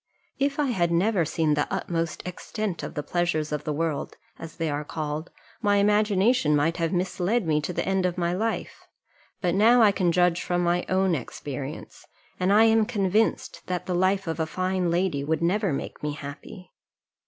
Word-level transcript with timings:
If 0.39 0.57
I 0.57 0.71
had 0.71 0.91
never 0.91 1.25
seen 1.25 1.53
the 1.53 1.71
utmost 1.71 2.23
extent 2.27 2.81
of 2.81 2.95
the 2.95 3.03
pleasures 3.03 3.51
of 3.51 3.65
the 3.65 3.71
world, 3.71 4.15
as 4.39 4.55
they 4.55 4.67
are 4.67 4.83
called, 4.83 5.29
my 5.61 5.75
imagination 5.75 6.55
might 6.55 6.77
have 6.77 6.91
misled 6.91 7.45
me 7.45 7.61
to 7.61 7.71
the 7.71 7.85
end 7.87 8.07
of 8.07 8.17
my 8.17 8.33
life; 8.33 8.87
but 9.41 9.53
now 9.53 9.83
I 9.83 9.91
can 9.91 10.11
judge 10.11 10.41
from 10.41 10.63
my 10.63 10.87
own 10.89 11.13
experience, 11.13 12.07
and 12.39 12.51
I 12.51 12.63
am 12.63 12.87
convinced 12.87 13.67
that 13.67 13.85
the 13.85 13.93
life 13.93 14.25
of 14.25 14.39
a 14.39 14.47
fine 14.47 14.89
lady 14.89 15.23
would 15.23 15.43
never 15.43 15.71
make 15.71 16.01
me 16.01 16.13
happy. 16.13 16.71